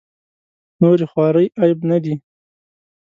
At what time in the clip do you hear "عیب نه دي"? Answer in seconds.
1.61-2.15